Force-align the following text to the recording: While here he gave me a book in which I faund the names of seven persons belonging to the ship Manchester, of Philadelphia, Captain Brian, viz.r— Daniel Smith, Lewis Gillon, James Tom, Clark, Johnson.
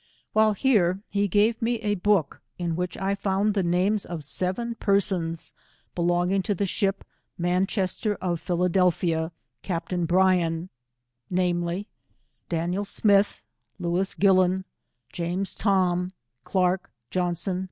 While 0.33 0.53
here 0.53 1.03
he 1.09 1.27
gave 1.27 1.61
me 1.61 1.79
a 1.81 1.93
book 1.93 2.41
in 2.57 2.75
which 2.75 2.97
I 2.97 3.13
faund 3.13 3.53
the 3.53 3.61
names 3.61 4.03
of 4.03 4.23
seven 4.23 4.73
persons 4.73 5.53
belonging 5.93 6.41
to 6.41 6.55
the 6.55 6.65
ship 6.65 7.05
Manchester, 7.37 8.15
of 8.15 8.41
Philadelphia, 8.41 9.31
Captain 9.61 10.05
Brian, 10.07 10.69
viz.r— 11.29 11.85
Daniel 12.49 12.83
Smith, 12.83 13.43
Lewis 13.77 14.15
Gillon, 14.15 14.65
James 15.13 15.53
Tom, 15.53 16.09
Clark, 16.45 16.89
Johnson. 17.11 17.59